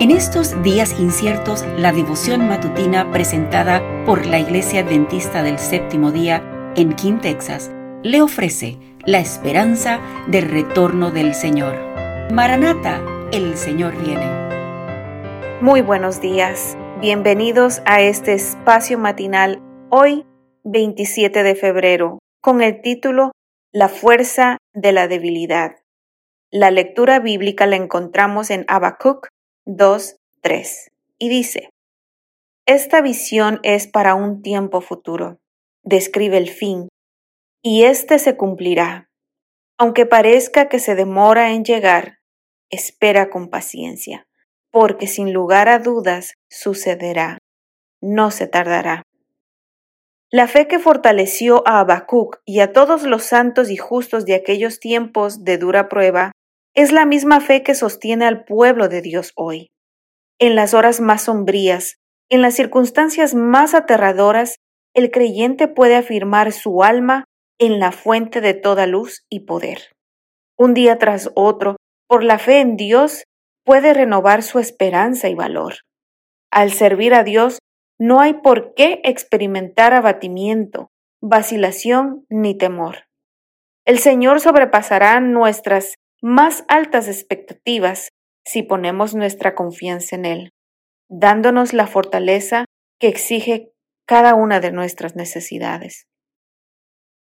En 0.00 0.12
estos 0.12 0.62
días 0.62 1.00
inciertos, 1.00 1.66
la 1.76 1.90
devoción 1.90 2.46
matutina 2.46 3.10
presentada 3.10 3.82
por 4.06 4.26
la 4.26 4.38
Iglesia 4.38 4.82
Adventista 4.82 5.42
del 5.42 5.58
Séptimo 5.58 6.12
Día 6.12 6.72
en 6.76 6.92
King, 6.92 7.18
Texas, 7.20 7.72
le 8.04 8.22
ofrece 8.22 8.78
la 9.04 9.18
esperanza 9.18 9.98
del 10.28 10.48
retorno 10.48 11.10
del 11.10 11.34
Señor. 11.34 11.74
Maranata, 12.32 13.02
el 13.32 13.56
Señor 13.56 14.00
viene. 14.00 14.24
Muy 15.60 15.80
buenos 15.80 16.20
días. 16.20 16.78
Bienvenidos 17.00 17.82
a 17.84 18.00
este 18.00 18.34
espacio 18.34 19.00
matinal 19.00 19.60
hoy, 19.90 20.24
27 20.62 21.42
de 21.42 21.56
febrero, 21.56 22.20
con 22.40 22.62
el 22.62 22.82
título 22.82 23.32
La 23.72 23.88
fuerza 23.88 24.58
de 24.74 24.92
la 24.92 25.08
debilidad. 25.08 25.72
La 26.52 26.70
lectura 26.70 27.18
bíblica 27.18 27.66
la 27.66 27.74
encontramos 27.74 28.50
en 28.50 28.64
Habacuc 28.68 29.26
2.3 29.68 30.88
y 31.18 31.28
dice, 31.28 31.68
Esta 32.64 33.02
visión 33.02 33.60
es 33.62 33.86
para 33.86 34.14
un 34.14 34.40
tiempo 34.40 34.80
futuro, 34.80 35.40
describe 35.82 36.38
el 36.38 36.48
fin, 36.48 36.88
y 37.62 37.84
éste 37.84 38.18
se 38.18 38.34
cumplirá. 38.38 39.10
Aunque 39.76 40.06
parezca 40.06 40.70
que 40.70 40.78
se 40.78 40.94
demora 40.94 41.52
en 41.52 41.64
llegar, 41.64 42.18
espera 42.70 43.28
con 43.28 43.50
paciencia, 43.50 44.26
porque 44.70 45.06
sin 45.06 45.34
lugar 45.34 45.68
a 45.68 45.78
dudas 45.78 46.32
sucederá, 46.48 47.36
no 48.00 48.30
se 48.30 48.46
tardará. 48.46 49.02
La 50.30 50.48
fe 50.48 50.66
que 50.66 50.78
fortaleció 50.78 51.62
a 51.66 51.80
Habacuc 51.80 52.40
y 52.46 52.60
a 52.60 52.72
todos 52.72 53.02
los 53.02 53.22
santos 53.24 53.68
y 53.68 53.76
justos 53.76 54.24
de 54.24 54.34
aquellos 54.34 54.80
tiempos 54.80 55.44
de 55.44 55.58
dura 55.58 55.90
prueba 55.90 56.32
es 56.74 56.92
la 56.92 57.06
misma 57.06 57.40
fe 57.40 57.62
que 57.62 57.74
sostiene 57.74 58.24
al 58.24 58.44
pueblo 58.44 58.88
de 58.88 59.02
Dios 59.02 59.32
hoy. 59.34 59.70
En 60.38 60.54
las 60.54 60.74
horas 60.74 61.00
más 61.00 61.22
sombrías, 61.22 61.96
en 62.30 62.42
las 62.42 62.54
circunstancias 62.54 63.34
más 63.34 63.74
aterradoras, 63.74 64.56
el 64.94 65.10
creyente 65.10 65.68
puede 65.68 65.96
afirmar 65.96 66.52
su 66.52 66.82
alma 66.82 67.24
en 67.58 67.80
la 67.80 67.92
fuente 67.92 68.40
de 68.40 68.54
toda 68.54 68.86
luz 68.86 69.24
y 69.28 69.40
poder. 69.40 69.96
Un 70.56 70.74
día 70.74 70.98
tras 70.98 71.30
otro, 71.34 71.76
por 72.06 72.22
la 72.24 72.38
fe 72.38 72.60
en 72.60 72.76
Dios, 72.76 73.24
puede 73.64 73.92
renovar 73.94 74.42
su 74.42 74.58
esperanza 74.58 75.28
y 75.28 75.34
valor. 75.34 75.76
Al 76.50 76.72
servir 76.72 77.14
a 77.14 77.24
Dios, 77.24 77.58
no 77.98 78.20
hay 78.20 78.34
por 78.34 78.74
qué 78.74 79.00
experimentar 79.04 79.92
abatimiento, 79.92 80.90
vacilación 81.20 82.24
ni 82.28 82.56
temor. 82.56 83.04
El 83.84 83.98
Señor 83.98 84.40
sobrepasará 84.40 85.20
nuestras 85.20 85.94
más 86.20 86.64
altas 86.68 87.08
expectativas 87.08 88.08
si 88.44 88.62
ponemos 88.62 89.14
nuestra 89.14 89.54
confianza 89.54 90.16
en 90.16 90.24
Él, 90.24 90.50
dándonos 91.08 91.72
la 91.72 91.86
fortaleza 91.86 92.64
que 92.98 93.08
exige 93.08 93.72
cada 94.06 94.34
una 94.34 94.60
de 94.60 94.72
nuestras 94.72 95.16
necesidades. 95.16 96.06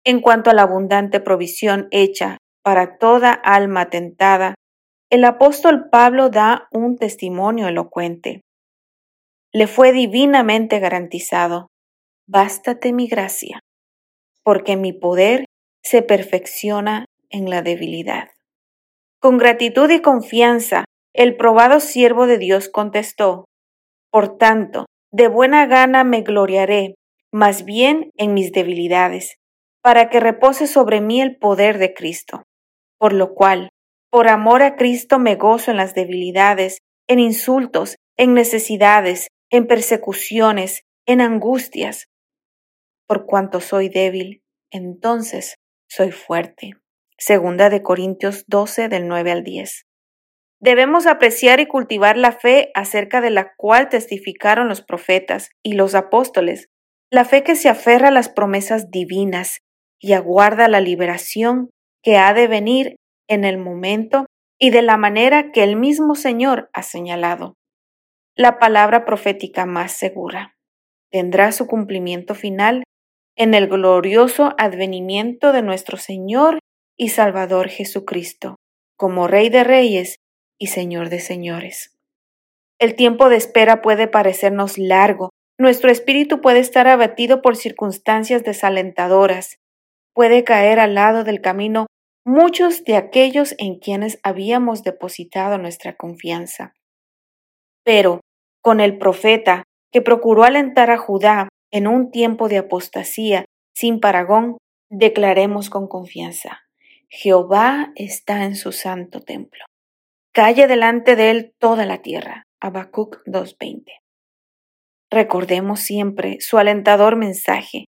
En 0.05 0.21
cuanto 0.21 0.49
a 0.49 0.53
la 0.53 0.63
abundante 0.63 1.19
provisión 1.19 1.87
hecha 1.91 2.37
para 2.63 2.97
toda 2.97 3.33
alma 3.33 3.89
tentada, 3.89 4.55
el 5.09 5.23
apóstol 5.25 5.89
Pablo 5.89 6.29
da 6.29 6.67
un 6.71 6.97
testimonio 6.97 7.67
elocuente. 7.67 8.41
Le 9.53 9.67
fue 9.67 9.91
divinamente 9.91 10.79
garantizado, 10.79 11.67
bástate 12.27 12.93
mi 12.93 13.07
gracia, 13.07 13.59
porque 14.43 14.75
mi 14.75 14.93
poder 14.93 15.45
se 15.83 16.01
perfecciona 16.01 17.05
en 17.29 17.49
la 17.49 17.61
debilidad. 17.61 18.29
Con 19.27 19.37
gratitud 19.37 19.89
y 19.89 20.01
confianza, 20.01 20.85
el 21.13 21.35
probado 21.35 21.81
siervo 21.81 22.27
de 22.27 22.37
Dios 22.37 22.69
contestó, 22.69 23.43
Por 24.09 24.37
tanto, 24.37 24.85
de 25.11 25.27
buena 25.27 25.65
gana 25.65 26.05
me 26.05 26.21
gloriaré, 26.21 26.95
más 27.29 27.65
bien 27.65 28.11
en 28.15 28.33
mis 28.33 28.53
debilidades, 28.53 29.35
para 29.81 30.09
que 30.09 30.21
repose 30.21 30.65
sobre 30.65 31.01
mí 31.01 31.19
el 31.19 31.35
poder 31.35 31.77
de 31.77 31.93
Cristo. 31.93 32.43
Por 32.97 33.11
lo 33.11 33.33
cual, 33.33 33.71
por 34.09 34.29
amor 34.29 34.63
a 34.63 34.77
Cristo 34.77 35.19
me 35.19 35.35
gozo 35.35 35.71
en 35.71 35.77
las 35.77 35.93
debilidades, 35.93 36.77
en 37.09 37.19
insultos, 37.19 37.97
en 38.15 38.33
necesidades, 38.33 39.27
en 39.49 39.67
persecuciones, 39.67 40.83
en 41.05 41.19
angustias. 41.19 42.07
Por 43.05 43.25
cuanto 43.25 43.59
soy 43.59 43.89
débil, 43.89 44.41
entonces 44.71 45.55
soy 45.89 46.13
fuerte. 46.13 46.77
Segunda 47.19 47.71
de 47.71 47.81
Corintios 47.81 48.45
12 48.47 48.89
del 48.89 49.07
9 49.07 49.31
al 49.31 49.43
10. 49.43 49.87
Debemos 50.59 51.07
apreciar 51.07 51.59
y 51.59 51.65
cultivar 51.65 52.15
la 52.15 52.31
fe 52.31 52.69
acerca 52.75 53.21
de 53.21 53.31
la 53.31 53.53
cual 53.57 53.89
testificaron 53.89 54.67
los 54.67 54.83
profetas 54.83 55.49
y 55.63 55.73
los 55.73 55.95
apóstoles, 55.95 56.69
la 57.11 57.25
fe 57.25 57.43
que 57.43 57.55
se 57.55 57.69
aferra 57.69 58.09
a 58.09 58.11
las 58.11 58.29
promesas 58.29 58.91
divinas 58.91 59.59
y 59.99 60.13
aguarda 60.13 60.67
la 60.67 60.79
liberación 60.79 61.71
que 62.03 62.17
ha 62.17 62.35
de 62.35 62.47
venir 62.47 62.97
en 63.27 63.45
el 63.45 63.57
momento 63.57 64.27
y 64.59 64.69
de 64.69 64.83
la 64.83 64.97
manera 64.97 65.51
que 65.51 65.63
el 65.63 65.75
mismo 65.75 66.13
Señor 66.13 66.69
ha 66.73 66.83
señalado. 66.83 67.55
La 68.35 68.59
palabra 68.59 69.05
profética 69.05 69.65
más 69.65 69.91
segura 69.91 70.55
tendrá 71.11 71.51
su 71.51 71.65
cumplimiento 71.65 72.35
final 72.35 72.83
en 73.35 73.55
el 73.55 73.67
glorioso 73.67 74.53
advenimiento 74.59 75.51
de 75.51 75.63
nuestro 75.63 75.97
Señor 75.97 76.59
y 76.97 77.09
Salvador 77.09 77.69
Jesucristo, 77.69 78.55
como 78.97 79.27
Rey 79.27 79.49
de 79.49 79.63
Reyes 79.63 80.17
y 80.59 80.67
Señor 80.67 81.09
de 81.09 81.19
Señores. 81.19 81.95
El 82.79 82.95
tiempo 82.95 83.29
de 83.29 83.37
espera 83.37 83.81
puede 83.81 84.07
parecernos 84.07 84.77
largo, 84.77 85.29
nuestro 85.59 85.91
espíritu 85.91 86.41
puede 86.41 86.59
estar 86.59 86.87
abatido 86.87 87.41
por 87.41 87.55
circunstancias 87.55 88.43
desalentadoras, 88.43 89.57
puede 90.13 90.43
caer 90.43 90.79
al 90.79 90.95
lado 90.95 91.23
del 91.23 91.41
camino 91.41 91.87
muchos 92.25 92.83
de 92.83 92.95
aquellos 92.95 93.55
en 93.57 93.79
quienes 93.79 94.19
habíamos 94.21 94.83
depositado 94.83 95.57
nuestra 95.57 95.95
confianza. 95.95 96.73
Pero, 97.83 98.21
con 98.61 98.79
el 98.81 98.97
profeta, 98.97 99.63
que 99.93 100.01
procuró 100.01 100.43
alentar 100.43 100.91
a 100.91 100.97
Judá 100.97 101.47
en 101.71 101.87
un 101.87 102.11
tiempo 102.11 102.49
de 102.49 102.57
apostasía 102.57 103.45
sin 103.73 103.99
paragón, 103.99 104.57
declaremos 104.89 105.69
con 105.69 105.87
confianza. 105.87 106.66
Jehová 107.09 107.91
está 107.95 108.43
en 108.43 108.55
su 108.55 108.71
santo 108.71 109.21
templo. 109.21 109.63
Calle 110.33 110.67
delante 110.67 111.15
de 111.15 111.31
él 111.31 111.55
toda 111.57 111.85
la 111.85 112.01
tierra. 112.01 112.43
Habacuc 112.59 113.23
2.20. 113.25 113.85
Recordemos 115.09 115.79
siempre 115.79 116.37
su 116.41 116.57
alentador 116.57 117.15
mensaje. 117.15 117.85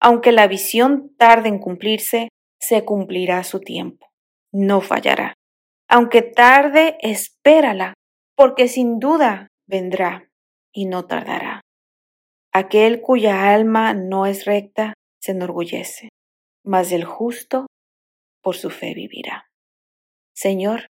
Aunque 0.00 0.32
la 0.32 0.46
visión 0.46 1.14
tarde 1.16 1.48
en 1.48 1.58
cumplirse, 1.58 2.28
se 2.58 2.84
cumplirá 2.84 3.44
su 3.44 3.60
tiempo. 3.60 4.06
No 4.52 4.80
fallará. 4.80 5.34
Aunque 5.88 6.22
tarde, 6.22 6.96
espérala, 7.00 7.94
porque 8.36 8.68
sin 8.68 8.98
duda 8.98 9.48
vendrá 9.66 10.28
y 10.72 10.86
no 10.86 11.06
tardará. 11.06 11.60
Aquel 12.52 13.00
cuya 13.00 13.52
alma 13.52 13.92
no 13.92 14.26
es 14.26 14.44
recta 14.46 14.94
se 15.20 15.32
enorgullece, 15.32 16.08
mas 16.64 16.90
el 16.92 17.04
justo 17.04 17.65
por 18.46 18.54
su 18.54 18.70
fe 18.70 18.94
vivirá. 18.94 19.50
Señor, 20.32 20.92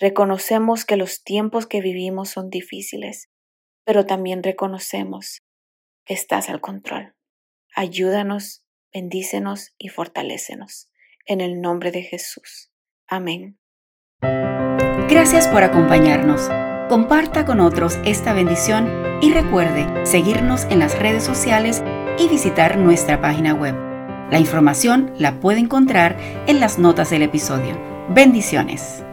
reconocemos 0.00 0.86
que 0.86 0.96
los 0.96 1.22
tiempos 1.22 1.66
que 1.66 1.82
vivimos 1.82 2.30
son 2.30 2.48
difíciles, 2.48 3.28
pero 3.84 4.06
también 4.06 4.42
reconocemos 4.42 5.42
que 6.06 6.14
estás 6.14 6.48
al 6.48 6.62
control. 6.62 7.14
Ayúdanos, 7.74 8.64
bendícenos 8.94 9.74
y 9.76 9.88
fortalécenos. 9.88 10.88
En 11.26 11.42
el 11.42 11.60
nombre 11.60 11.90
de 11.90 12.00
Jesús. 12.00 12.72
Amén. 13.06 13.58
Gracias 14.22 15.48
por 15.48 15.64
acompañarnos. 15.64 16.48
Comparta 16.88 17.44
con 17.44 17.60
otros 17.60 17.96
esta 18.06 18.32
bendición 18.32 19.20
y 19.20 19.34
recuerde 19.34 20.06
seguirnos 20.06 20.64
en 20.70 20.78
las 20.78 20.98
redes 20.98 21.24
sociales 21.24 21.84
y 22.18 22.26
visitar 22.30 22.78
nuestra 22.78 23.20
página 23.20 23.52
web 23.52 23.85
la 24.30 24.38
información 24.38 25.12
la 25.18 25.40
puede 25.40 25.60
encontrar 25.60 26.16
en 26.46 26.60
las 26.60 26.78
notas 26.78 27.10
del 27.10 27.22
episodio. 27.22 27.78
Bendiciones. 28.08 29.05